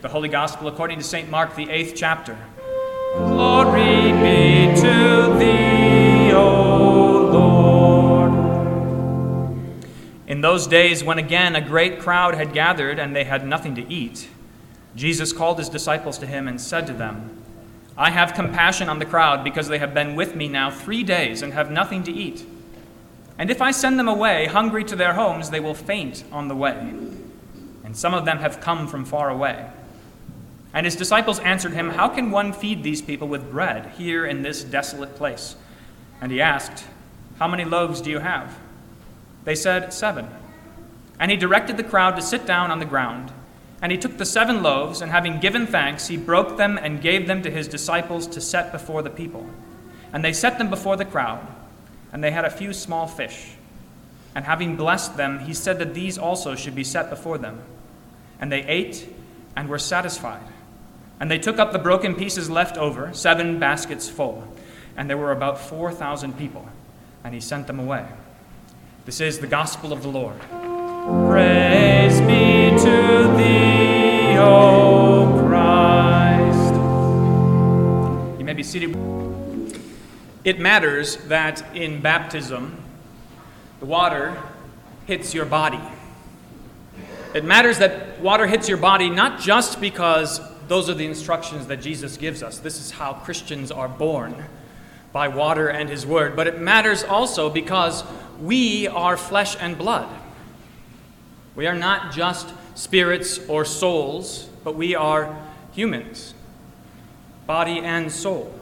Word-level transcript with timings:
The 0.00 0.08
Holy 0.08 0.28
Gospel 0.28 0.68
according 0.68 0.98
to 0.98 1.04
St. 1.04 1.28
Mark, 1.28 1.56
the 1.56 1.68
eighth 1.70 1.94
chapter. 1.96 2.38
Glory 3.16 4.12
be 4.12 4.80
to 4.80 5.36
thee, 5.36 6.30
O 6.32 7.28
Lord. 7.32 8.32
In 10.28 10.40
those 10.40 10.68
days, 10.68 11.02
when 11.02 11.18
again 11.18 11.56
a 11.56 11.60
great 11.60 11.98
crowd 11.98 12.36
had 12.36 12.52
gathered 12.52 13.00
and 13.00 13.16
they 13.16 13.24
had 13.24 13.44
nothing 13.44 13.74
to 13.74 13.92
eat, 13.92 14.28
Jesus 14.94 15.32
called 15.32 15.58
his 15.58 15.68
disciples 15.68 16.16
to 16.18 16.26
him 16.26 16.46
and 16.46 16.60
said 16.60 16.86
to 16.86 16.92
them, 16.92 17.42
I 17.96 18.10
have 18.10 18.34
compassion 18.34 18.88
on 18.88 19.00
the 19.00 19.04
crowd 19.04 19.42
because 19.42 19.66
they 19.66 19.78
have 19.78 19.94
been 19.94 20.14
with 20.14 20.36
me 20.36 20.46
now 20.46 20.70
three 20.70 21.02
days 21.02 21.42
and 21.42 21.52
have 21.54 21.72
nothing 21.72 22.04
to 22.04 22.12
eat. 22.12 22.46
And 23.36 23.50
if 23.50 23.60
I 23.60 23.72
send 23.72 23.98
them 23.98 24.06
away 24.06 24.46
hungry 24.46 24.84
to 24.84 24.94
their 24.94 25.14
homes, 25.14 25.50
they 25.50 25.58
will 25.58 25.74
faint 25.74 26.22
on 26.30 26.46
the 26.46 26.54
way. 26.54 26.94
And 27.82 27.96
some 27.96 28.14
of 28.14 28.24
them 28.24 28.38
have 28.38 28.60
come 28.60 28.86
from 28.86 29.04
far 29.04 29.28
away. 29.28 29.68
And 30.74 30.84
his 30.84 30.96
disciples 30.96 31.38
answered 31.40 31.72
him, 31.72 31.90
How 31.90 32.08
can 32.08 32.30
one 32.30 32.52
feed 32.52 32.82
these 32.82 33.00
people 33.00 33.28
with 33.28 33.50
bread 33.50 33.92
here 33.96 34.26
in 34.26 34.42
this 34.42 34.62
desolate 34.62 35.14
place? 35.16 35.56
And 36.20 36.30
he 36.30 36.40
asked, 36.40 36.84
How 37.38 37.48
many 37.48 37.64
loaves 37.64 38.00
do 38.00 38.10
you 38.10 38.18
have? 38.18 38.58
They 39.44 39.54
said, 39.54 39.92
Seven. 39.92 40.28
And 41.18 41.30
he 41.30 41.36
directed 41.36 41.76
the 41.76 41.84
crowd 41.84 42.16
to 42.16 42.22
sit 42.22 42.46
down 42.46 42.70
on 42.70 42.78
the 42.78 42.84
ground. 42.84 43.32
And 43.80 43.92
he 43.92 43.98
took 43.98 44.18
the 44.18 44.26
seven 44.26 44.62
loaves, 44.62 45.00
and 45.00 45.10
having 45.10 45.40
given 45.40 45.66
thanks, 45.66 46.08
he 46.08 46.16
broke 46.16 46.56
them 46.56 46.78
and 46.78 47.00
gave 47.00 47.26
them 47.26 47.42
to 47.42 47.50
his 47.50 47.68
disciples 47.68 48.26
to 48.28 48.40
set 48.40 48.72
before 48.72 49.02
the 49.02 49.10
people. 49.10 49.48
And 50.12 50.24
they 50.24 50.32
set 50.32 50.58
them 50.58 50.68
before 50.68 50.96
the 50.96 51.04
crowd. 51.04 51.46
And 52.12 52.22
they 52.22 52.30
had 52.30 52.44
a 52.44 52.50
few 52.50 52.72
small 52.72 53.06
fish. 53.06 53.52
And 54.34 54.44
having 54.44 54.76
blessed 54.76 55.16
them, 55.16 55.40
he 55.40 55.54
said 55.54 55.78
that 55.78 55.94
these 55.94 56.18
also 56.18 56.54
should 56.54 56.74
be 56.74 56.84
set 56.84 57.10
before 57.10 57.38
them. 57.38 57.62
And 58.40 58.50
they 58.50 58.62
ate 58.64 59.08
and 59.56 59.68
were 59.68 59.78
satisfied. 59.78 60.42
And 61.20 61.30
they 61.30 61.38
took 61.38 61.58
up 61.58 61.72
the 61.72 61.78
broken 61.78 62.14
pieces 62.14 62.48
left 62.48 62.76
over, 62.76 63.12
seven 63.12 63.58
baskets 63.58 64.08
full. 64.08 64.44
And 64.96 65.10
there 65.10 65.16
were 65.16 65.32
about 65.32 65.60
4,000 65.60 66.38
people. 66.38 66.68
And 67.24 67.34
he 67.34 67.40
sent 67.40 67.66
them 67.66 67.80
away. 67.80 68.06
This 69.04 69.20
is 69.20 69.38
the 69.38 69.46
gospel 69.46 69.92
of 69.92 70.02
the 70.02 70.08
Lord. 70.08 70.38
Praise 71.28 72.20
be 72.20 72.70
to 72.84 73.34
thee, 73.36 74.36
O 74.38 75.44
Christ. 75.46 76.74
You 78.38 78.44
may 78.44 78.52
be 78.52 78.62
seated. 78.62 78.94
It 80.44 80.60
matters 80.60 81.16
that 81.26 81.74
in 81.74 82.00
baptism, 82.00 82.76
the 83.80 83.86
water 83.86 84.40
hits 85.06 85.34
your 85.34 85.46
body. 85.46 85.80
It 87.34 87.44
matters 87.44 87.78
that 87.78 88.20
water 88.20 88.46
hits 88.46 88.68
your 88.68 88.78
body 88.78 89.10
not 89.10 89.40
just 89.40 89.80
because 89.80 90.40
those 90.68 90.88
are 90.88 90.94
the 90.94 91.06
instructions 91.06 91.66
that 91.66 91.80
Jesus 91.80 92.16
gives 92.16 92.42
us. 92.42 92.58
This 92.58 92.78
is 92.80 92.90
how 92.92 93.14
Christians 93.14 93.70
are 93.70 93.88
born 93.88 94.44
by 95.12 95.28
water 95.28 95.68
and 95.68 95.88
his 95.88 96.06
word. 96.06 96.36
But 96.36 96.46
it 96.46 96.60
matters 96.60 97.02
also 97.02 97.50
because 97.50 98.04
we 98.40 98.86
are 98.86 99.16
flesh 99.16 99.56
and 99.58 99.76
blood. 99.76 100.08
We 101.56 101.66
are 101.66 101.74
not 101.74 102.12
just 102.12 102.52
spirits 102.74 103.40
or 103.48 103.64
souls, 103.64 104.48
but 104.62 104.76
we 104.76 104.94
are 104.94 105.36
humans, 105.72 106.34
body 107.46 107.80
and 107.80 108.12
soul. 108.12 108.54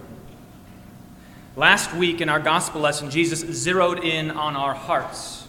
Last 1.56 1.94
week 1.94 2.20
in 2.20 2.28
our 2.28 2.40
gospel 2.40 2.80
lesson, 2.80 3.10
Jesus 3.10 3.40
zeroed 3.40 4.04
in 4.04 4.30
on 4.30 4.56
our 4.56 4.74
hearts, 4.74 5.46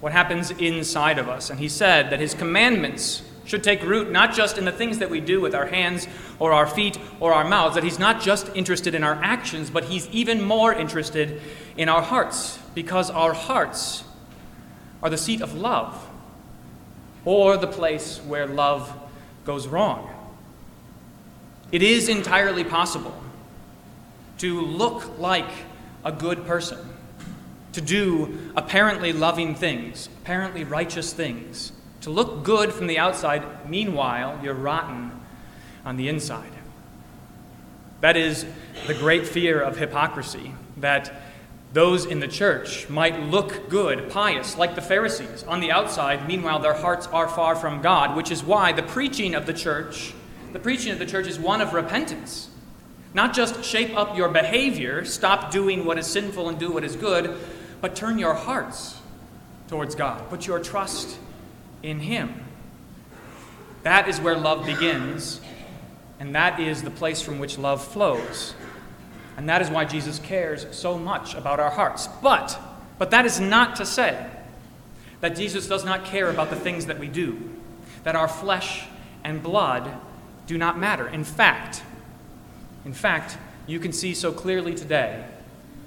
what 0.00 0.12
happens 0.12 0.50
inside 0.50 1.18
of 1.18 1.28
us. 1.28 1.50
And 1.50 1.60
he 1.60 1.68
said 1.68 2.10
that 2.10 2.20
his 2.20 2.34
commandments 2.34 3.22
should 3.48 3.64
take 3.64 3.82
root 3.82 4.10
not 4.10 4.34
just 4.34 4.58
in 4.58 4.66
the 4.66 4.72
things 4.72 4.98
that 4.98 5.08
we 5.08 5.20
do 5.20 5.40
with 5.40 5.54
our 5.54 5.66
hands 5.66 6.06
or 6.38 6.52
our 6.52 6.66
feet 6.66 6.98
or 7.18 7.32
our 7.32 7.48
mouths, 7.48 7.74
that 7.74 7.82
he's 7.82 7.98
not 7.98 8.20
just 8.20 8.54
interested 8.54 8.94
in 8.94 9.02
our 9.02 9.14
actions, 9.14 9.70
but 9.70 9.84
he's 9.84 10.06
even 10.08 10.42
more 10.42 10.72
interested 10.72 11.40
in 11.76 11.88
our 11.88 12.02
hearts, 12.02 12.58
because 12.74 13.10
our 13.10 13.32
hearts 13.32 14.04
are 15.02 15.08
the 15.08 15.16
seat 15.16 15.40
of 15.40 15.54
love 15.54 16.08
or 17.24 17.56
the 17.56 17.66
place 17.66 18.18
where 18.26 18.46
love 18.46 18.92
goes 19.44 19.66
wrong. 19.66 20.10
It 21.72 21.82
is 21.82 22.08
entirely 22.08 22.64
possible 22.64 23.18
to 24.38 24.60
look 24.60 25.18
like 25.18 25.50
a 26.04 26.12
good 26.12 26.46
person, 26.46 26.78
to 27.72 27.80
do 27.80 28.52
apparently 28.56 29.12
loving 29.12 29.54
things, 29.54 30.08
apparently 30.22 30.64
righteous 30.64 31.12
things, 31.12 31.72
to 32.08 32.14
look 32.14 32.42
good 32.42 32.72
from 32.72 32.86
the 32.86 32.98
outside, 32.98 33.68
meanwhile, 33.68 34.40
you're 34.42 34.54
rotten 34.54 35.12
on 35.84 35.98
the 35.98 36.08
inside. 36.08 36.50
That 38.00 38.16
is 38.16 38.46
the 38.86 38.94
great 38.94 39.26
fear 39.26 39.60
of 39.60 39.76
hypocrisy, 39.76 40.54
that 40.78 41.22
those 41.74 42.06
in 42.06 42.20
the 42.20 42.28
church 42.28 42.88
might 42.88 43.20
look 43.24 43.68
good, 43.68 44.08
pious, 44.08 44.56
like 44.56 44.74
the 44.74 44.80
Pharisees 44.80 45.42
on 45.44 45.60
the 45.60 45.70
outside, 45.70 46.26
meanwhile, 46.26 46.60
their 46.60 46.72
hearts 46.72 47.06
are 47.08 47.28
far 47.28 47.54
from 47.54 47.82
God, 47.82 48.16
which 48.16 48.30
is 48.30 48.42
why 48.42 48.72
the 48.72 48.82
preaching 48.82 49.34
of 49.34 49.44
the 49.44 49.52
church, 49.52 50.14
the 50.54 50.58
preaching 50.58 50.92
of 50.92 50.98
the 50.98 51.06
church 51.06 51.26
is 51.26 51.38
one 51.38 51.60
of 51.60 51.74
repentance. 51.74 52.48
Not 53.12 53.34
just 53.34 53.62
shape 53.62 53.94
up 53.94 54.16
your 54.16 54.30
behavior, 54.30 55.04
stop 55.04 55.50
doing 55.50 55.84
what 55.84 55.98
is 55.98 56.06
sinful 56.06 56.48
and 56.48 56.58
do 56.58 56.72
what 56.72 56.84
is 56.84 56.96
good, 56.96 57.36
but 57.82 57.94
turn 57.94 58.18
your 58.18 58.34
hearts 58.34 58.98
towards 59.66 59.94
God. 59.94 60.26
Put 60.30 60.46
your 60.46 60.58
trust 60.58 61.18
in 61.82 62.00
Him. 62.00 62.44
That 63.82 64.08
is 64.08 64.20
where 64.20 64.36
love 64.36 64.66
begins, 64.66 65.40
and 66.20 66.34
that 66.34 66.60
is 66.60 66.82
the 66.82 66.90
place 66.90 67.22
from 67.22 67.38
which 67.38 67.58
love 67.58 67.84
flows. 67.84 68.54
And 69.36 69.48
that 69.48 69.62
is 69.62 69.70
why 69.70 69.84
Jesus 69.84 70.18
cares 70.18 70.66
so 70.76 70.98
much 70.98 71.34
about 71.34 71.60
our 71.60 71.70
hearts. 71.70 72.08
But, 72.22 72.58
but 72.98 73.12
that 73.12 73.24
is 73.24 73.38
not 73.38 73.76
to 73.76 73.86
say 73.86 74.28
that 75.20 75.36
Jesus 75.36 75.68
does 75.68 75.84
not 75.84 76.04
care 76.04 76.28
about 76.28 76.50
the 76.50 76.56
things 76.56 76.86
that 76.86 76.98
we 76.98 77.08
do, 77.08 77.38
that 78.04 78.16
our 78.16 78.28
flesh 78.28 78.86
and 79.24 79.42
blood 79.42 79.92
do 80.46 80.58
not 80.58 80.78
matter. 80.78 81.06
In 81.06 81.24
fact, 81.24 81.82
in 82.84 82.92
fact, 82.92 83.38
you 83.66 83.78
can 83.78 83.92
see 83.92 84.14
so 84.14 84.32
clearly 84.32 84.74
today 84.74 85.24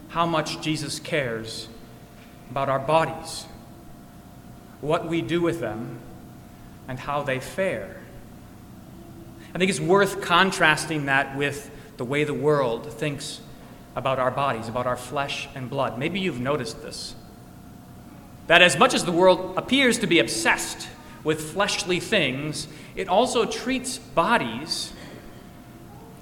how 0.10 0.26
much 0.26 0.62
Jesus 0.62 1.00
cares 1.00 1.68
about 2.52 2.70
our 2.70 2.80
bodies, 2.80 3.46
what 4.82 5.08
we 5.08 5.22
do 5.22 5.42
with 5.42 5.60
them, 5.60 6.00
and 6.88 7.00
how 7.00 7.24
they 7.24 7.40
fare. 7.40 8.02
I 9.54 9.58
think 9.58 9.70
it's 9.70 9.80
worth 9.80 10.22
contrasting 10.22 11.06
that 11.06 11.38
with 11.38 11.70
the 11.98 12.06
way 12.06 12.24
the 12.24 12.34
world 12.34 12.92
thinks 12.92 13.42
about 13.96 14.20
our 14.20 14.32
bodies, 14.32 14.68
about 14.68 14.88
our 14.88 14.96
flesh 14.98 15.48
and 15.56 15.70
blood. 15.70 15.98
Maybe 15.98 16.20
you've 16.20 16.40
noticed 16.40 16.82
this. 16.82 17.16
That 18.48 18.62
as 18.62 18.78
much 18.78 18.94
as 18.94 19.06
the 19.06 19.12
world 19.12 19.58
appears 19.58 20.00
to 20.00 20.08
be 20.08 20.20
obsessed 20.20 20.90
with 21.24 21.52
fleshly 21.52 22.00
things, 22.00 22.68
it 22.96 23.08
also 23.08 23.46
treats 23.46 23.98
bodies 23.98 24.94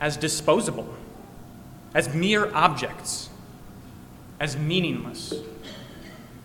as 0.02 0.18
disposable, 0.18 0.94
as 1.94 2.14
mere 2.14 2.54
objects, 2.54 3.30
as 4.40 4.58
meaningless, 4.58 5.34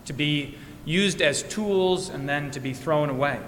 to 0.05 0.13
be 0.13 0.57
used 0.85 1.23
as 1.23 1.43
tools 1.43 2.09
and 2.09 2.29
then 2.29 2.51
to 2.53 2.61
be 2.61 2.73
thrown 2.73 3.11
away. 3.11 3.41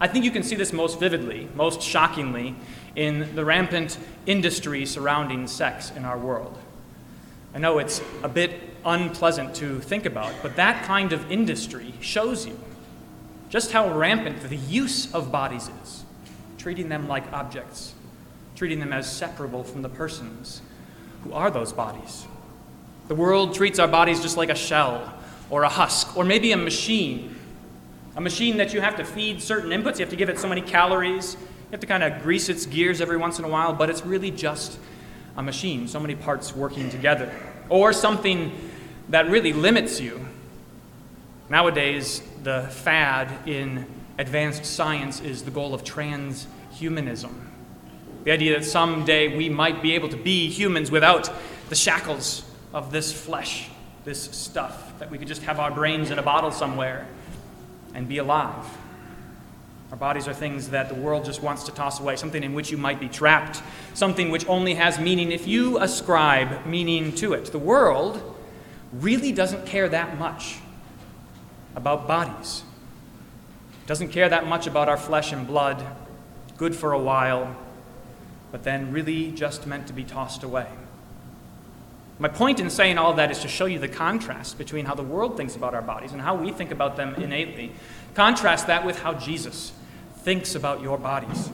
I 0.00 0.08
think 0.08 0.24
you 0.24 0.30
can 0.30 0.42
see 0.42 0.56
this 0.56 0.72
most 0.72 0.98
vividly, 0.98 1.48
most 1.54 1.82
shockingly, 1.82 2.56
in 2.96 3.34
the 3.34 3.44
rampant 3.44 3.98
industry 4.26 4.86
surrounding 4.86 5.46
sex 5.46 5.90
in 5.90 6.04
our 6.04 6.18
world. 6.18 6.56
I 7.54 7.58
know 7.58 7.78
it's 7.78 8.00
a 8.22 8.28
bit 8.28 8.52
unpleasant 8.84 9.54
to 9.56 9.80
think 9.80 10.06
about, 10.06 10.32
but 10.42 10.56
that 10.56 10.84
kind 10.84 11.12
of 11.12 11.30
industry 11.30 11.92
shows 12.00 12.46
you 12.46 12.58
just 13.50 13.72
how 13.72 13.92
rampant 13.92 14.40
the 14.48 14.56
use 14.56 15.12
of 15.12 15.32
bodies 15.32 15.68
is, 15.82 16.04
treating 16.56 16.88
them 16.88 17.08
like 17.08 17.30
objects, 17.32 17.94
treating 18.54 18.78
them 18.78 18.92
as 18.92 19.10
separable 19.10 19.64
from 19.64 19.82
the 19.82 19.88
persons 19.88 20.62
who 21.24 21.32
are 21.32 21.50
those 21.50 21.72
bodies. 21.72 22.26
The 23.08 23.14
world 23.16 23.54
treats 23.54 23.78
our 23.78 23.88
bodies 23.88 24.20
just 24.20 24.36
like 24.36 24.50
a 24.50 24.54
shell 24.54 25.12
or 25.50 25.64
a 25.64 25.68
husk 25.68 26.16
or 26.16 26.24
maybe 26.24 26.52
a 26.52 26.56
machine. 26.56 27.36
A 28.16 28.20
machine 28.20 28.56
that 28.56 28.72
you 28.72 28.80
have 28.80 28.96
to 28.96 29.04
feed 29.04 29.42
certain 29.42 29.70
inputs, 29.70 29.98
you 29.98 30.04
have 30.04 30.10
to 30.10 30.16
give 30.16 30.28
it 30.28 30.38
so 30.38 30.48
many 30.48 30.62
calories, 30.62 31.34
you 31.34 31.72
have 31.72 31.80
to 31.80 31.86
kind 31.86 32.02
of 32.02 32.22
grease 32.22 32.48
its 32.48 32.66
gears 32.66 33.00
every 33.00 33.16
once 33.16 33.38
in 33.38 33.44
a 33.44 33.48
while, 33.48 33.72
but 33.72 33.90
it's 33.90 34.04
really 34.04 34.30
just 34.30 34.78
a 35.36 35.42
machine, 35.42 35.86
so 35.86 36.00
many 36.00 36.14
parts 36.14 36.54
working 36.54 36.90
together. 36.90 37.32
Or 37.68 37.92
something 37.92 38.52
that 39.10 39.28
really 39.30 39.52
limits 39.52 40.00
you. 40.00 40.26
Nowadays, 41.48 42.22
the 42.42 42.62
fad 42.70 43.48
in 43.48 43.86
advanced 44.18 44.64
science 44.64 45.20
is 45.20 45.42
the 45.42 45.50
goal 45.50 45.74
of 45.74 45.82
transhumanism. 45.82 47.32
The 48.24 48.32
idea 48.32 48.58
that 48.58 48.64
someday 48.64 49.36
we 49.36 49.48
might 49.48 49.82
be 49.82 49.94
able 49.94 50.08
to 50.10 50.16
be 50.16 50.48
humans 50.48 50.90
without 50.90 51.32
the 51.68 51.74
shackles 51.74 52.44
of 52.74 52.92
this 52.92 53.12
flesh, 53.12 53.70
this 54.04 54.22
stuff, 54.22 54.89
that 55.00 55.10
we 55.10 55.16
could 55.16 55.28
just 55.28 55.42
have 55.42 55.58
our 55.58 55.70
brains 55.70 56.10
in 56.10 56.18
a 56.18 56.22
bottle 56.22 56.52
somewhere 56.52 57.06
and 57.94 58.06
be 58.06 58.18
alive. 58.18 58.66
Our 59.90 59.96
bodies 59.96 60.28
are 60.28 60.34
things 60.34 60.68
that 60.68 60.90
the 60.90 60.94
world 60.94 61.24
just 61.24 61.42
wants 61.42 61.64
to 61.64 61.72
toss 61.72 61.98
away, 61.98 62.16
something 62.16 62.44
in 62.44 62.52
which 62.52 62.70
you 62.70 62.76
might 62.76 63.00
be 63.00 63.08
trapped, 63.08 63.62
something 63.94 64.30
which 64.30 64.46
only 64.46 64.74
has 64.74 65.00
meaning 65.00 65.32
if 65.32 65.48
you 65.48 65.78
ascribe 65.78 66.66
meaning 66.66 67.12
to 67.16 67.32
it. 67.32 67.46
The 67.46 67.58
world 67.58 68.36
really 68.92 69.32
doesn't 69.32 69.66
care 69.66 69.88
that 69.88 70.18
much 70.18 70.58
about 71.74 72.06
bodies. 72.06 72.62
Doesn't 73.86 74.08
care 74.08 74.28
that 74.28 74.46
much 74.46 74.66
about 74.66 74.90
our 74.90 74.98
flesh 74.98 75.32
and 75.32 75.46
blood, 75.46 75.84
good 76.58 76.76
for 76.76 76.92
a 76.92 76.98
while, 76.98 77.56
but 78.52 78.64
then 78.64 78.92
really 78.92 79.32
just 79.32 79.66
meant 79.66 79.86
to 79.86 79.94
be 79.94 80.04
tossed 80.04 80.42
away. 80.42 80.68
My 82.20 82.28
point 82.28 82.60
in 82.60 82.68
saying 82.68 82.98
all 82.98 83.14
that 83.14 83.30
is 83.30 83.38
to 83.40 83.48
show 83.48 83.64
you 83.64 83.78
the 83.78 83.88
contrast 83.88 84.58
between 84.58 84.84
how 84.84 84.94
the 84.94 85.02
world 85.02 85.38
thinks 85.38 85.56
about 85.56 85.74
our 85.74 85.80
bodies 85.80 86.12
and 86.12 86.20
how 86.20 86.34
we 86.34 86.52
think 86.52 86.70
about 86.70 86.96
them 86.96 87.14
innately. 87.14 87.72
Contrast 88.14 88.66
that 88.66 88.84
with 88.84 88.98
how 88.98 89.14
Jesus 89.14 89.72
thinks 90.16 90.54
about 90.54 90.82
your 90.82 90.98
bodies. 90.98 91.50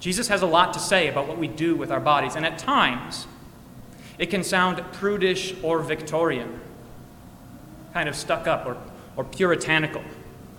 Jesus 0.00 0.28
has 0.28 0.40
a 0.40 0.46
lot 0.46 0.72
to 0.72 0.80
say 0.80 1.08
about 1.08 1.28
what 1.28 1.36
we 1.36 1.46
do 1.46 1.76
with 1.76 1.92
our 1.92 2.00
bodies, 2.00 2.36
and 2.36 2.46
at 2.46 2.58
times 2.58 3.26
it 4.18 4.30
can 4.30 4.42
sound 4.42 4.82
prudish 4.92 5.54
or 5.62 5.80
Victorian, 5.80 6.58
kind 7.92 8.08
of 8.08 8.16
stuck 8.16 8.46
up 8.46 8.64
or, 8.64 8.78
or 9.14 9.24
puritanical. 9.24 10.02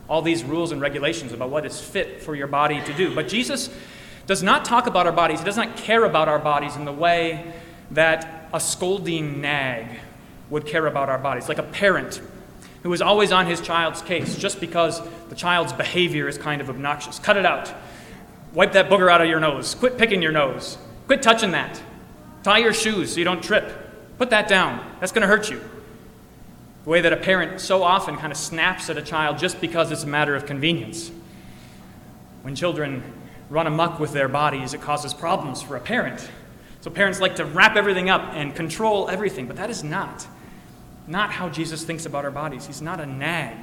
All 0.07 0.21
these 0.21 0.43
rules 0.43 0.71
and 0.71 0.79
regulations 0.79 1.33
about 1.33 1.49
what 1.49 1.65
is 1.65 1.81
fit 1.81 2.21
for 2.21 2.35
your 2.35 2.45
body 2.45 2.83
to 2.83 2.93
do. 2.93 3.15
But 3.15 3.27
Jesus 3.27 3.71
does 4.27 4.43
not 4.43 4.63
talk 4.63 4.85
about 4.85 5.07
our 5.07 5.11
bodies, 5.11 5.39
he 5.39 5.45
does 5.45 5.57
not 5.57 5.75
care 5.75 6.05
about 6.05 6.27
our 6.27 6.37
bodies 6.37 6.75
in 6.75 6.85
the 6.85 6.91
way 6.91 7.51
that 7.91 8.49
a 8.53 8.59
scolding 8.59 9.41
nag 9.41 9.87
would 10.49 10.65
care 10.65 10.85
about 10.87 11.09
our 11.09 11.17
bodies, 11.17 11.47
like 11.47 11.57
a 11.57 11.63
parent 11.63 12.21
who 12.83 12.91
is 12.93 13.01
always 13.01 13.31
on 13.31 13.45
his 13.45 13.61
child's 13.61 14.01
case 14.01 14.35
just 14.35 14.59
because 14.59 15.01
the 15.29 15.35
child's 15.35 15.71
behavior 15.73 16.27
is 16.27 16.37
kind 16.37 16.61
of 16.61 16.69
obnoxious. 16.69 17.19
Cut 17.19 17.37
it 17.37 17.45
out. 17.45 17.73
Wipe 18.53 18.73
that 18.73 18.89
booger 18.89 19.11
out 19.11 19.21
of 19.21 19.27
your 19.27 19.39
nose. 19.39 19.75
Quit 19.75 19.97
picking 19.97 20.21
your 20.21 20.31
nose. 20.31 20.77
Quit 21.07 21.21
touching 21.21 21.51
that. 21.51 21.81
Tie 22.43 22.57
your 22.57 22.73
shoes 22.73 23.13
so 23.13 23.19
you 23.19 23.23
don't 23.23 23.43
trip. 23.43 24.17
Put 24.17 24.31
that 24.31 24.47
down. 24.47 24.85
That's 24.99 25.11
going 25.11 25.21
to 25.21 25.27
hurt 25.27 25.49
you. 25.49 25.61
The 26.83 26.89
way 26.89 27.01
that 27.01 27.13
a 27.13 27.17
parent 27.17 27.61
so 27.61 27.83
often 27.83 28.17
kind 28.17 28.31
of 28.31 28.37
snaps 28.37 28.89
at 28.89 28.97
a 28.97 29.01
child 29.01 29.37
just 29.37 29.61
because 29.61 29.91
it's 29.91 30.03
a 30.03 30.07
matter 30.07 30.35
of 30.35 30.45
convenience. 30.45 31.11
When 32.41 32.55
children 32.55 33.03
run 33.49 33.67
amuck 33.67 33.99
with 33.99 34.13
their 34.13 34.27
bodies, 34.27 34.73
it 34.73 34.81
causes 34.81 35.13
problems 35.13 35.61
for 35.61 35.75
a 35.75 35.79
parent. 35.79 36.27
So 36.81 36.89
parents 36.89 37.21
like 37.21 37.35
to 37.37 37.45
wrap 37.45 37.75
everything 37.75 38.09
up 38.09 38.33
and 38.33 38.55
control 38.55 39.09
everything, 39.09 39.47
but 39.47 39.55
that 39.57 39.69
is 39.69 39.83
not 39.83 40.27
not 41.07 41.31
how 41.31 41.49
Jesus 41.49 41.83
thinks 41.83 42.05
about 42.05 42.25
our 42.25 42.31
bodies. 42.31 42.67
He's 42.67 42.81
not 42.81 42.99
a 42.99 43.05
nag. 43.05 43.57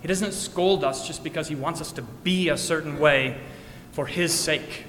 He 0.00 0.08
doesn't 0.08 0.32
scold 0.32 0.84
us 0.84 1.06
just 1.06 1.24
because 1.24 1.48
he 1.48 1.54
wants 1.54 1.80
us 1.80 1.92
to 1.92 2.02
be 2.02 2.48
a 2.48 2.56
certain 2.56 2.98
way 2.98 3.38
for 3.92 4.06
his 4.06 4.32
sake, 4.32 4.84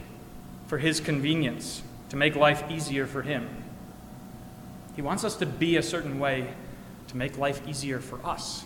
for 0.68 0.78
his 0.78 1.00
convenience, 1.00 1.82
to 2.10 2.16
make 2.16 2.36
life 2.36 2.64
easier 2.70 3.06
for 3.08 3.24
him. 3.24 3.50
He 4.96 5.02
wants 5.02 5.24
us 5.24 5.36
to 5.38 5.46
be 5.46 5.78
a 5.78 5.84
certain 5.84 6.20
way 6.20 6.54
to 7.08 7.18
make 7.18 7.38
life 7.38 7.68
easier 7.68 8.00
for 8.00 8.24
us 8.26 8.64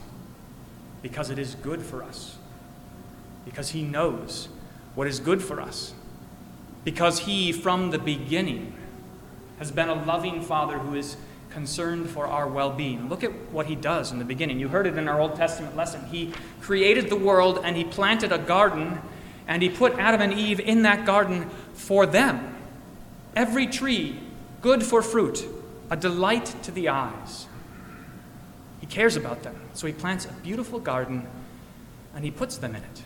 because 1.02 1.30
it 1.30 1.40
is 1.40 1.56
good 1.56 1.82
for 1.82 2.04
us, 2.04 2.38
because 3.46 3.70
he 3.70 3.82
knows 3.82 4.50
what 4.94 5.08
is 5.08 5.20
good 5.20 5.42
for 5.42 5.62
us 5.62 5.94
because 6.84 7.20
he, 7.20 7.52
from 7.52 7.92
the 7.92 8.00
beginning, 8.00 8.74
has 9.60 9.72
been 9.72 9.90
a 9.90 10.06
loving 10.06 10.42
Father 10.42 10.80
who 10.80 10.96
is 10.96 11.18
concerned 11.52 12.10
for 12.10 12.26
our 12.26 12.48
well 12.48 12.72
being. 12.72 13.10
Look 13.10 13.24
at 13.24 13.32
what 13.52 13.68
he 13.68 13.76
does 13.76 14.12
in 14.12 14.20
the 14.20 14.26
beginning. 14.26 14.60
You 14.60 14.70
heard 14.70 14.88
it 14.88 14.98
in 14.98 15.08
our 15.08 15.20
Old 15.20 15.36
Testament 15.36 15.76
lesson. 15.76 16.06
He 16.08 16.34
created 16.62 17.10
the 17.10 17.16
world 17.16 17.62
and 17.64 17.76
he 17.76 17.84
planted 17.84 18.32
a 18.32 18.38
garden 18.38 19.00
and 19.48 19.62
he 19.62 19.70
put 19.70 19.98
Adam 20.00 20.22
and 20.22 20.34
Eve 20.34 20.60
in 20.60 20.84
that 20.84 21.06
garden 21.06 21.50
for 21.74 22.06
them. 22.06 22.56
Every 23.36 23.68
tree, 23.68 24.20
good 24.62 24.84
for 24.84 25.02
fruit, 25.02 25.46
a 25.90 25.98
delight 25.98 26.56
to 26.64 26.72
the 26.72 26.90
eyes. 26.90 27.48
He 28.80 28.88
cares 28.88 29.16
about 29.16 29.44
them. 29.44 29.56
So 29.74 29.88
he 29.88 29.94
plants 29.94 30.26
a 30.26 30.34
beautiful 30.42 30.80
garden 30.80 31.28
and 32.16 32.24
he 32.24 32.32
puts 32.32 32.58
them 32.58 32.76
in 32.76 32.84
it. 32.84 33.04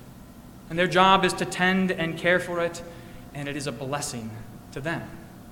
And 0.70 0.80
their 0.80 0.88
job 0.88 1.26
is 1.26 1.34
to 1.34 1.46
tend 1.46 1.92
and 1.92 2.18
care 2.18 2.40
for 2.40 2.60
it 2.60 2.82
and 3.36 3.48
it 3.48 3.56
is 3.56 3.68
a 3.68 3.72
blessing 3.72 4.32
to 4.72 4.82
them, 4.82 5.08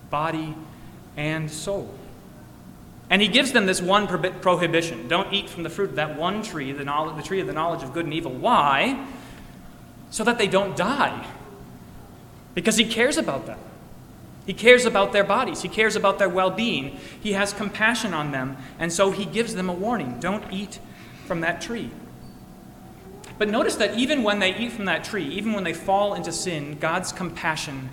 body 0.09 0.55
and 1.15 1.51
soul. 1.51 1.93
And 3.09 3.21
he 3.21 3.27
gives 3.27 3.51
them 3.51 3.67
this 3.67 3.81
one 3.81 4.07
prohibition 4.07 5.07
don't 5.07 5.31
eat 5.31 5.49
from 5.49 5.61
the 5.63 5.69
fruit 5.69 5.91
of 5.91 5.95
that 5.97 6.17
one 6.17 6.41
tree, 6.41 6.71
the, 6.71 6.85
knowledge, 6.85 7.17
the 7.17 7.21
tree 7.21 7.41
of 7.41 7.47
the 7.47 7.53
knowledge 7.53 7.83
of 7.83 7.93
good 7.93 8.05
and 8.05 8.13
evil. 8.13 8.31
Why? 8.31 9.05
So 10.09 10.23
that 10.23 10.37
they 10.37 10.47
don't 10.47 10.75
die. 10.75 11.27
Because 12.55 12.77
he 12.77 12.85
cares 12.85 13.17
about 13.17 13.45
them. 13.45 13.59
He 14.45 14.53
cares 14.53 14.85
about 14.85 15.13
their 15.13 15.23
bodies. 15.23 15.61
He 15.61 15.69
cares 15.69 15.95
about 15.95 16.19
their 16.19 16.29
well 16.29 16.49
being. 16.49 16.97
He 17.21 17.33
has 17.33 17.53
compassion 17.53 18.13
on 18.13 18.31
them. 18.31 18.57
And 18.79 18.91
so 18.91 19.11
he 19.11 19.25
gives 19.25 19.55
them 19.55 19.69
a 19.69 19.73
warning 19.73 20.19
don't 20.19 20.51
eat 20.51 20.79
from 21.25 21.41
that 21.41 21.61
tree. 21.61 21.91
But 23.37 23.49
notice 23.49 23.75
that 23.77 23.97
even 23.97 24.23
when 24.23 24.39
they 24.39 24.55
eat 24.55 24.71
from 24.71 24.85
that 24.85 25.03
tree, 25.03 25.27
even 25.29 25.53
when 25.53 25.63
they 25.63 25.73
fall 25.73 26.13
into 26.13 26.31
sin, 26.31 26.77
God's 26.79 27.11
compassion 27.11 27.89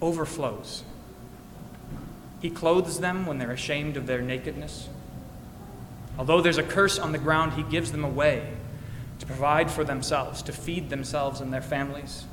overflows. 0.00 0.84
He 2.40 2.50
clothes 2.50 3.00
them 3.00 3.24
when 3.24 3.38
they're 3.38 3.52
ashamed 3.52 3.96
of 3.96 4.06
their 4.06 4.20
nakedness. 4.20 4.88
Although 6.18 6.42
there's 6.42 6.58
a 6.58 6.62
curse 6.62 6.98
on 6.98 7.12
the 7.12 7.18
ground, 7.18 7.54
He 7.54 7.62
gives 7.62 7.92
them 7.92 8.04
a 8.04 8.08
way 8.08 8.52
to 9.20 9.26
provide 9.26 9.70
for 9.70 9.84
themselves, 9.84 10.42
to 10.42 10.52
feed 10.52 10.90
themselves 10.90 11.40
and 11.40 11.52
their 11.52 11.62
families. 11.62 12.24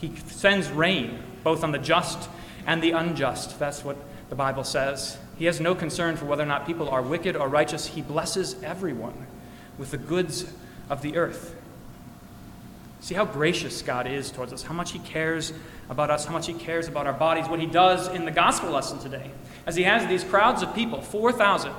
He 0.00 0.12
sends 0.26 0.68
rain, 0.70 1.22
both 1.44 1.62
on 1.62 1.72
the 1.72 1.78
just 1.78 2.28
and 2.66 2.82
the 2.82 2.90
unjust. 2.90 3.58
That's 3.58 3.84
what 3.84 3.96
the 4.30 4.34
Bible 4.34 4.64
says. 4.64 5.18
He 5.38 5.44
has 5.44 5.60
no 5.60 5.74
concern 5.74 6.16
for 6.16 6.24
whether 6.24 6.42
or 6.42 6.46
not 6.46 6.66
people 6.66 6.88
are 6.88 7.02
wicked 7.02 7.36
or 7.36 7.48
righteous. 7.48 7.86
He 7.86 8.02
blesses 8.02 8.56
everyone 8.62 9.26
with 9.78 9.90
the 9.90 9.98
goods 9.98 10.52
of 10.88 11.02
the 11.02 11.16
earth. 11.16 11.54
See 13.00 13.14
how 13.14 13.24
gracious 13.24 13.82
God 13.82 14.06
is 14.06 14.30
towards 14.30 14.52
us, 14.52 14.62
how 14.62 14.74
much 14.74 14.92
He 14.92 14.98
cares 14.98 15.52
about 15.88 16.10
us, 16.10 16.24
how 16.24 16.32
much 16.32 16.46
He 16.46 16.54
cares 16.54 16.88
about 16.88 17.06
our 17.06 17.12
bodies, 17.12 17.48
what 17.48 17.60
He 17.60 17.66
does 17.66 18.08
in 18.08 18.24
the 18.24 18.30
gospel 18.30 18.70
lesson 18.70 18.98
today. 18.98 19.30
As 19.66 19.76
He 19.76 19.84
has 19.84 20.06
these 20.08 20.24
crowds 20.24 20.62
of 20.62 20.74
people, 20.74 21.00
4,000, 21.00 21.72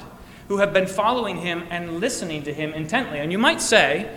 who 0.47 0.57
have 0.57 0.71
been 0.73 0.87
following 0.87 1.37
Him 1.37 1.63
and 1.69 1.99
listening 1.99 2.43
to 2.43 2.53
Him 2.53 2.73
intently. 2.73 3.19
And 3.19 3.31
you 3.31 3.37
might 3.37 3.61
say, 3.61 4.09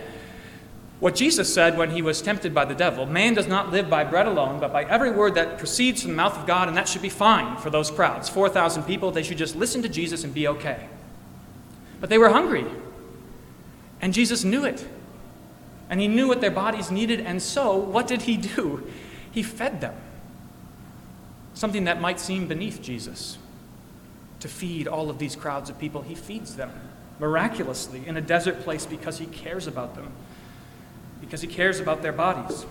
what 1.01 1.15
Jesus 1.15 1.51
said 1.51 1.79
when 1.79 1.89
he 1.89 2.03
was 2.03 2.21
tempted 2.21 2.53
by 2.53 2.63
the 2.63 2.75
devil 2.75 3.07
man 3.07 3.33
does 3.33 3.47
not 3.47 3.71
live 3.71 3.89
by 3.89 4.03
bread 4.03 4.27
alone, 4.27 4.59
but 4.59 4.71
by 4.71 4.83
every 4.83 5.09
word 5.09 5.33
that 5.33 5.57
proceeds 5.57 6.03
from 6.03 6.11
the 6.11 6.17
mouth 6.17 6.37
of 6.37 6.45
God, 6.45 6.67
and 6.67 6.77
that 6.77 6.87
should 6.87 7.01
be 7.01 7.09
fine 7.09 7.57
for 7.57 7.71
those 7.71 7.89
crowds. 7.89 8.29
4,000 8.29 8.83
people, 8.83 9.09
they 9.09 9.23
should 9.23 9.39
just 9.39 9.55
listen 9.55 9.81
to 9.81 9.89
Jesus 9.89 10.23
and 10.23 10.31
be 10.31 10.47
okay. 10.47 10.87
But 11.99 12.11
they 12.11 12.19
were 12.19 12.29
hungry. 12.29 12.67
And 14.01 14.13
Jesus 14.13 14.43
knew 14.43 14.65
it. 14.65 14.85
And 15.89 15.99
he 15.99 16.07
knew 16.07 16.27
what 16.27 16.41
their 16.41 16.51
bodies 16.51 16.89
needed, 16.89 17.19
and 17.19 17.41
so 17.41 17.75
what 17.75 18.07
did 18.07 18.23
he 18.23 18.37
do? 18.37 18.87
He 19.33 19.43
fed 19.43 19.79
them. 19.79 19.95
Something 21.53 21.85
that 21.85 22.01
might 22.01 22.19
seem 22.19 22.47
beneath 22.47 22.81
Jesus. 22.81 23.37
To 24.41 24.49
feed 24.49 24.89
all 24.89 25.09
of 25.09 25.19
these 25.19 25.37
crowds 25.37 25.69
of 25.69 25.79
people, 25.79 26.01
he 26.01 26.15
feeds 26.15 26.57
them 26.57 26.69
miraculously 27.17 28.05
in 28.05 28.17
a 28.17 28.21
desert 28.21 28.59
place 28.63 28.85
because 28.85 29.19
he 29.19 29.25
cares 29.27 29.67
about 29.67 29.95
them, 29.95 30.11
because 31.21 31.39
he 31.39 31.47
cares 31.47 31.79
about 31.79 32.01
their 32.01 32.11
bodies. 32.11 32.65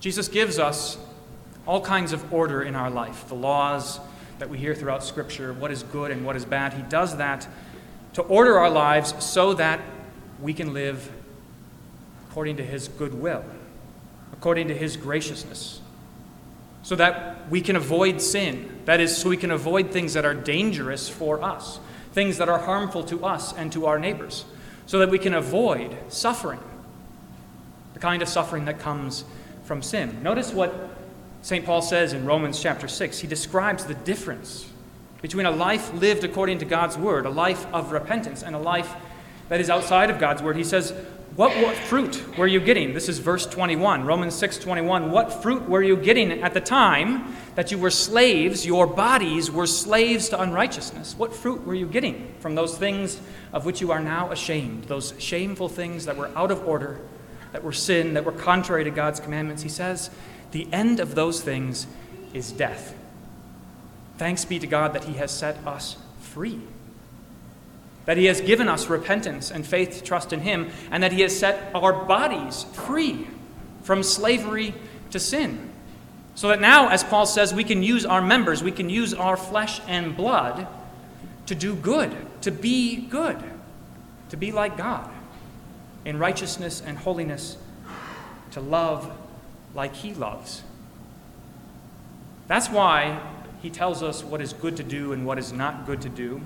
Jesus 0.00 0.26
gives 0.26 0.58
us 0.58 0.98
all 1.64 1.80
kinds 1.80 2.12
of 2.12 2.32
order 2.32 2.62
in 2.62 2.74
our 2.74 2.90
life, 2.90 3.28
the 3.28 3.34
laws 3.36 4.00
that 4.38 4.48
we 4.48 4.58
hear 4.58 4.74
throughout 4.74 5.04
Scripture, 5.04 5.52
what 5.52 5.70
is 5.70 5.82
good 5.84 6.10
and 6.10 6.24
what 6.24 6.34
is 6.34 6.44
bad. 6.44 6.72
He 6.74 6.82
does 6.82 7.16
that 7.18 7.46
to 8.16 8.22
order 8.22 8.58
our 8.58 8.70
lives 8.70 9.14
so 9.22 9.52
that 9.52 9.78
we 10.40 10.54
can 10.54 10.72
live 10.72 11.12
according 12.30 12.56
to 12.56 12.64
His 12.64 12.88
goodwill, 12.88 13.44
according 14.32 14.68
to 14.68 14.74
His 14.74 14.96
graciousness, 14.96 15.82
so 16.82 16.96
that 16.96 17.50
we 17.50 17.60
can 17.60 17.76
avoid 17.76 18.22
sin. 18.22 18.80
That 18.86 19.00
is, 19.00 19.14
so 19.14 19.28
we 19.28 19.36
can 19.36 19.50
avoid 19.50 19.90
things 19.90 20.14
that 20.14 20.24
are 20.24 20.32
dangerous 20.32 21.10
for 21.10 21.42
us, 21.42 21.78
things 22.14 22.38
that 22.38 22.48
are 22.48 22.60
harmful 22.60 23.04
to 23.04 23.22
us 23.22 23.52
and 23.52 23.70
to 23.72 23.84
our 23.84 23.98
neighbors, 23.98 24.46
so 24.86 24.98
that 25.00 25.10
we 25.10 25.18
can 25.18 25.34
avoid 25.34 25.94
suffering, 26.08 26.60
the 27.92 28.00
kind 28.00 28.22
of 28.22 28.30
suffering 28.30 28.64
that 28.64 28.78
comes 28.78 29.24
from 29.64 29.82
sin. 29.82 30.22
Notice 30.22 30.54
what 30.54 30.72
St. 31.42 31.66
Paul 31.66 31.82
says 31.82 32.14
in 32.14 32.24
Romans 32.24 32.62
chapter 32.62 32.88
6. 32.88 33.18
He 33.18 33.26
describes 33.26 33.84
the 33.84 33.94
difference 33.94 34.72
between 35.22 35.46
a 35.46 35.50
life 35.50 35.92
lived 35.94 36.24
according 36.24 36.58
to 36.58 36.64
God's 36.64 36.96
word, 36.96 37.26
a 37.26 37.30
life 37.30 37.66
of 37.72 37.92
repentance, 37.92 38.42
and 38.42 38.54
a 38.54 38.58
life 38.58 38.94
that 39.48 39.60
is 39.60 39.70
outside 39.70 40.10
of 40.10 40.18
God's 40.18 40.42
word. 40.42 40.56
He 40.56 40.64
says, 40.64 40.92
What, 41.36 41.56
what 41.62 41.76
fruit 41.76 42.36
were 42.36 42.46
you 42.46 42.60
getting? 42.60 42.94
This 42.94 43.08
is 43.08 43.18
verse 43.18 43.46
21, 43.46 44.04
Romans 44.04 44.34
6 44.34 44.58
21. 44.58 45.10
What 45.10 45.42
fruit 45.42 45.68
were 45.68 45.82
you 45.82 45.96
getting 45.96 46.42
at 46.42 46.54
the 46.54 46.60
time 46.60 47.34
that 47.54 47.70
you 47.70 47.78
were 47.78 47.90
slaves? 47.90 48.66
Your 48.66 48.86
bodies 48.86 49.50
were 49.50 49.66
slaves 49.66 50.28
to 50.30 50.40
unrighteousness. 50.40 51.16
What 51.16 51.34
fruit 51.34 51.66
were 51.66 51.74
you 51.74 51.86
getting 51.86 52.34
from 52.40 52.54
those 52.54 52.76
things 52.76 53.20
of 53.52 53.64
which 53.64 53.80
you 53.80 53.92
are 53.92 54.00
now 54.00 54.30
ashamed? 54.30 54.84
Those 54.84 55.14
shameful 55.18 55.68
things 55.68 56.06
that 56.06 56.16
were 56.16 56.30
out 56.36 56.50
of 56.50 56.66
order, 56.66 57.00
that 57.52 57.64
were 57.64 57.72
sin, 57.72 58.14
that 58.14 58.24
were 58.24 58.32
contrary 58.32 58.84
to 58.84 58.90
God's 58.90 59.20
commandments. 59.20 59.62
He 59.62 59.68
says, 59.68 60.10
the 60.56 60.72
end 60.72 61.00
of 61.00 61.14
those 61.14 61.42
things 61.42 61.86
is 62.32 62.50
death. 62.50 62.95
Thanks 64.18 64.44
be 64.44 64.58
to 64.58 64.66
God 64.66 64.92
that 64.94 65.04
He 65.04 65.14
has 65.14 65.30
set 65.30 65.56
us 65.66 65.96
free 66.20 66.60
that 68.06 68.16
He 68.16 68.24
has 68.26 68.40
given 68.40 68.68
us 68.68 68.88
repentance 68.88 69.50
and 69.50 69.66
faith 69.66 69.98
to 69.98 70.02
trust 70.02 70.32
in 70.32 70.40
Him, 70.40 70.70
and 70.90 71.02
that 71.02 71.12
He 71.12 71.20
has 71.20 71.38
set 71.38 71.70
our 71.74 71.92
bodies 71.92 72.64
free 72.72 73.26
from 73.82 74.02
slavery 74.02 74.74
to 75.10 75.20
sin. 75.20 75.70
So 76.34 76.48
that 76.48 76.60
now, 76.60 76.88
as 76.88 77.04
Paul 77.04 77.26
says, 77.26 77.52
we 77.52 77.64
can 77.64 77.82
use 77.82 78.06
our 78.06 78.22
members, 78.22 78.62
we 78.62 78.72
can 78.72 78.88
use 78.88 79.12
our 79.12 79.36
flesh 79.36 79.80
and 79.86 80.16
blood 80.16 80.66
to 81.46 81.54
do 81.54 81.74
good, 81.74 82.14
to 82.42 82.50
be 82.50 82.96
good, 82.96 83.38
to 84.30 84.36
be 84.36 84.52
like 84.52 84.76
God 84.76 85.10
in 86.04 86.18
righteousness 86.18 86.80
and 86.84 86.96
holiness, 86.96 87.56
to 88.52 88.60
love 88.60 89.10
like 89.74 89.94
He 89.94 90.14
loves. 90.14 90.62
That's 92.46 92.68
why 92.68 93.20
He 93.62 93.70
tells 93.70 94.02
us 94.02 94.22
what 94.22 94.40
is 94.40 94.52
good 94.52 94.76
to 94.76 94.82
do 94.82 95.12
and 95.12 95.26
what 95.26 95.38
is 95.38 95.52
not 95.52 95.86
good 95.86 96.00
to 96.02 96.08
do. 96.08 96.40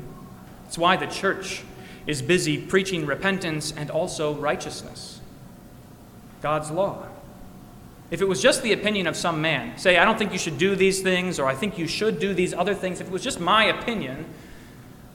It's 0.66 0.78
why 0.78 0.96
the 0.96 1.06
church 1.06 1.62
is 2.06 2.22
busy 2.22 2.58
preaching 2.58 3.06
repentance 3.06 3.72
and 3.76 3.90
also 3.90 4.34
righteousness, 4.34 5.20
God's 6.40 6.70
law. 6.70 7.06
If 8.10 8.20
it 8.20 8.28
was 8.28 8.42
just 8.42 8.62
the 8.62 8.72
opinion 8.72 9.06
of 9.06 9.16
some 9.16 9.40
man, 9.40 9.78
say, 9.78 9.96
I 9.98 10.04
don't 10.04 10.18
think 10.18 10.32
you 10.32 10.38
should 10.38 10.58
do 10.58 10.74
these 10.74 11.00
things, 11.00 11.38
or 11.38 11.46
I 11.46 11.54
think 11.54 11.78
you 11.78 11.86
should 11.86 12.18
do 12.18 12.34
these 12.34 12.52
other 12.52 12.74
things, 12.74 13.00
if 13.00 13.06
it 13.06 13.12
was 13.12 13.22
just 13.22 13.38
my 13.38 13.64
opinion, 13.64 14.26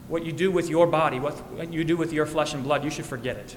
what 0.08 0.24
you 0.24 0.32
do 0.32 0.50
with 0.50 0.70
your 0.70 0.86
body, 0.86 1.18
what 1.18 1.72
you 1.72 1.84
do 1.84 1.96
with 1.96 2.12
your 2.12 2.24
flesh 2.24 2.54
and 2.54 2.62
blood, 2.62 2.84
you 2.84 2.90
should 2.90 3.04
forget 3.04 3.36
it. 3.36 3.56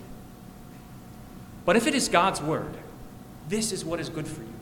But 1.66 1.76
if 1.76 1.88
it 1.88 1.94
is 1.94 2.10
God's 2.10 2.42
word, 2.42 2.76
this 3.48 3.72
is 3.72 3.86
what 3.86 4.00
is 4.00 4.10
good 4.10 4.28
for 4.28 4.42
you. 4.42 4.59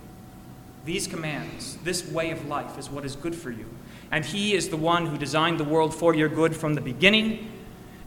These 0.88 1.06
commands, 1.06 1.78
this 1.84 2.04
way 2.10 2.32
of 2.32 2.48
life 2.48 2.80
is 2.80 2.90
what 2.90 3.06
is 3.06 3.16
good 3.16 3.36
for 3.36 3.52
you 3.52 3.68
and 4.12 4.24
He 4.24 4.54
is 4.54 4.70
the 4.70 4.78
one 4.78 5.06
who 5.06 5.18
designed 5.18 5.60
the 5.60 5.64
world 5.64 5.94
for 5.94 6.14
your 6.16 6.30
good 6.30 6.56
from 6.56 6.76
the 6.76 6.82
beginning, 6.82 7.52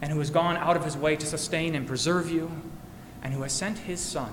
and 0.01 0.13
who 0.13 0.19
has 0.19 0.31
gone 0.31 0.57
out 0.57 0.77
of 0.77 0.85
His 0.85 0.97
way 0.97 1.17
to 1.17 1.27
sustain 1.27 1.75
and 1.75 1.87
preserve 1.87 2.31
you, 2.31 2.51
and 3.23 3.35
who 3.35 3.43
has 3.43 3.53
sent 3.53 3.79
His 3.79 4.01
Son 4.01 4.33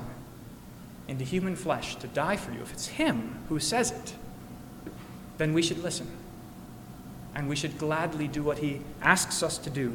into 1.07 1.23
human 1.23 1.55
flesh 1.55 1.95
to 1.97 2.07
die 2.07 2.37
for 2.37 2.51
you. 2.51 2.61
If 2.61 2.71
it's 2.71 2.87
Him 2.87 3.39
who 3.49 3.59
says 3.59 3.91
it, 3.91 4.15
then 5.37 5.53
we 5.53 5.61
should 5.61 5.83
listen. 5.83 6.07
And 7.35 7.47
we 7.47 7.55
should 7.55 7.77
gladly 7.77 8.27
do 8.27 8.43
what 8.43 8.59
He 8.59 8.81
asks 9.01 9.43
us 9.43 9.57
to 9.59 9.69
do 9.69 9.93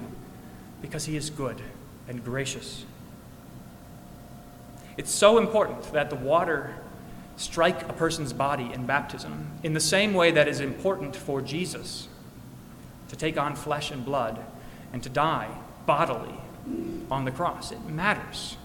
because 0.81 1.07
He 1.07 1.17
is 1.17 1.31
good 1.31 1.61
and 2.07 2.23
gracious. 2.23 2.85
It's 4.99 5.11
so 5.11 5.39
important 5.39 5.91
that 5.95 6.11
the 6.11 6.17
water 6.17 6.75
strike 7.37 7.89
a 7.89 7.93
person's 7.93 8.33
body 8.33 8.71
in 8.73 8.87
baptism 8.87 9.51
in 9.63 9.73
the 9.73 9.81
same 9.81 10.15
way 10.15 10.31
that 10.31 10.49
is 10.49 10.61
important 10.61 11.17
for 11.17 11.41
Jesus 11.41 12.09
to 13.09 13.17
take 13.17 13.37
on 13.37 13.55
flesh 13.55 13.91
and 13.91 14.05
blood 14.05 14.39
and 14.93 15.03
to 15.03 15.09
die 15.09 15.49
bodily 15.87 16.35
on 17.11 17.25
the 17.25 17.31
cross. 17.31 17.73
It 17.73 17.85
matters 17.87 18.57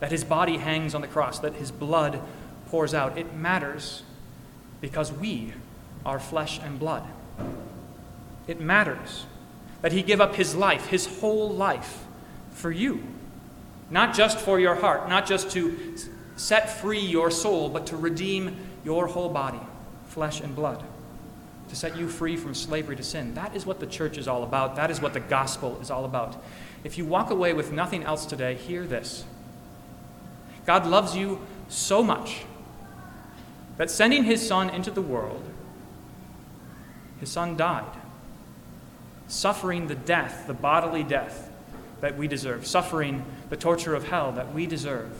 that 0.00 0.10
his 0.10 0.24
body 0.24 0.56
hangs 0.56 0.94
on 0.94 1.00
the 1.00 1.08
cross, 1.08 1.38
that 1.40 1.54
his 1.54 1.70
blood 1.70 2.20
pours 2.68 2.94
out. 2.94 3.18
It 3.18 3.34
matters 3.34 4.02
because 4.80 5.12
we 5.12 5.52
are 6.06 6.18
flesh 6.18 6.58
and 6.62 6.78
blood. 6.78 7.06
It 8.46 8.60
matters 8.60 9.26
that 9.82 9.92
he 9.92 10.02
give 10.02 10.20
up 10.20 10.34
his 10.34 10.54
life, 10.54 10.86
his 10.86 11.20
whole 11.20 11.50
life, 11.50 12.04
for 12.52 12.70
you. 12.70 13.02
Not 13.90 14.14
just 14.14 14.38
for 14.38 14.58
your 14.60 14.76
heart, 14.76 15.08
not 15.08 15.26
just 15.26 15.50
to 15.52 15.96
set 16.40 16.70
free 16.70 17.00
your 17.00 17.30
soul, 17.30 17.68
but 17.68 17.86
to 17.86 17.96
redeem 17.98 18.56
your 18.82 19.06
whole 19.06 19.28
body, 19.28 19.60
flesh 20.06 20.40
and 20.40 20.56
blood, 20.56 20.82
to 21.68 21.76
set 21.76 21.98
you 21.98 22.08
free 22.08 22.34
from 22.34 22.54
slavery 22.54 22.96
to 22.96 23.02
sin. 23.02 23.34
That 23.34 23.54
is 23.54 23.66
what 23.66 23.78
the 23.78 23.86
church 23.86 24.16
is 24.16 24.26
all 24.26 24.42
about. 24.42 24.74
That 24.76 24.90
is 24.90 25.02
what 25.02 25.12
the 25.12 25.20
gospel 25.20 25.78
is 25.82 25.90
all 25.90 26.06
about. 26.06 26.42
If 26.82 26.96
you 26.96 27.04
walk 27.04 27.30
away 27.30 27.52
with 27.52 27.72
nothing 27.72 28.04
else 28.04 28.24
today, 28.24 28.54
hear 28.54 28.86
this 28.86 29.24
God 30.64 30.86
loves 30.86 31.14
you 31.14 31.46
so 31.68 32.02
much 32.02 32.44
that 33.76 33.90
sending 33.90 34.24
his 34.24 34.46
son 34.46 34.70
into 34.70 34.90
the 34.90 35.02
world, 35.02 35.44
his 37.20 37.30
son 37.30 37.54
died, 37.54 37.84
suffering 39.28 39.88
the 39.88 39.94
death, 39.94 40.46
the 40.46 40.54
bodily 40.54 41.02
death 41.02 41.50
that 42.00 42.16
we 42.16 42.26
deserve, 42.26 42.66
suffering 42.66 43.26
the 43.50 43.58
torture 43.58 43.94
of 43.94 44.08
hell 44.08 44.32
that 44.32 44.54
we 44.54 44.64
deserve 44.64 45.12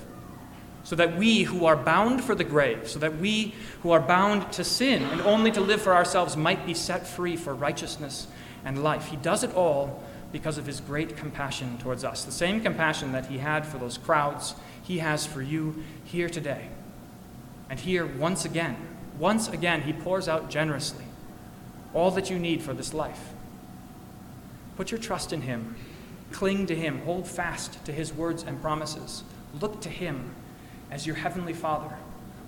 so 0.85 0.97
that 0.97 1.17
we 1.17 1.43
who 1.43 1.67
are 1.67 1.77
bound 1.77 2.23
for 2.23 2.35
the 2.35 2.45
grave, 2.45 2.89
so 2.89 2.99
that 2.99 3.19
we 3.19 3.55
who 3.83 3.91
are 3.91 4.01
bound 4.01 4.51
to 4.53 4.65
sin 4.65 5.03
and 5.03 5.21
only 5.23 5.51
to 5.53 5.61
live 5.61 5.81
for 5.83 5.95
ourselves 5.95 6.37
might 6.37 6.65
be 6.67 6.75
set 6.75 7.07
free 7.07 7.37
for 7.37 7.55
righteousness 7.55 8.27
and 8.65 8.83
life. 8.83 9.07
He 9.07 9.17
does 9.17 9.45
it 9.45 9.55
all 9.55 10.03
because 10.33 10.59
of 10.59 10.67
his 10.67 10.81
great 10.81 11.17
compassion 11.17 11.79
towards 11.79 12.05
us. 12.05 12.25
The 12.25 12.33
same 12.33 12.61
compassion 12.61 13.13
that 13.13 13.27
he 13.27 13.39
had 13.39 13.67
for 13.67 13.79
those 13.79 13.99
crowds, 13.99 14.55
he 14.83 14.99
has 14.99 15.27
for 15.27 15.43
you 15.43 15.83
here 16.05 16.29
today. 16.29 16.69
And 17.69 17.79
here, 17.79 18.07
once 18.07 18.45
again, 18.45 18.77
once 19.19 19.49
again, 19.49 19.83
he 19.83 19.93
pours 19.93 20.29
out 20.29 20.51
generously 20.51 21.05
all 21.93 22.11
that 22.13 22.31
you 22.31 22.39
need 22.39 22.63
for 22.63 22.73
this 22.73 22.95
life. 22.95 23.31
Put 24.77 24.91
your 24.91 25.01
trust 25.01 25.33
in 25.33 25.43
him. 25.43 25.77
Cling 26.33 26.67
to 26.67 26.77
him. 26.77 27.01
Hold 27.03 27.27
fast 27.27 27.85
to 27.85 27.93
his 27.93 28.13
words 28.13 28.45
and 28.45 28.61
promises. 28.63 29.25
Look 29.61 29.81
to 29.83 29.89
him 29.89 30.31
as 30.91 31.07
your 31.07 31.17
heavenly 31.17 31.53
Father, 31.53 31.95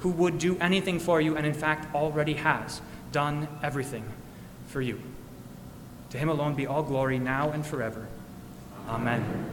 who 0.01 0.11
would 0.11 0.39
do 0.39 0.59
anything 0.59 0.99
for 0.99 1.21
you 1.21 1.37
and, 1.37 1.47
in 1.47 1.55
fact, 1.55 1.95
already 1.95 2.35
has 2.35 2.81
done 3.13 3.49
everything 3.63 4.05
for 4.67 4.81
you. 4.81 5.01
To 6.11 6.19
him 6.19 6.29
alone 6.29 6.55
be 6.55 6.67
all 6.67 6.83
glory 6.83 7.19
now 7.19 7.51
and 7.51 7.65
forever. 7.65 8.07
Amen. 8.89 9.49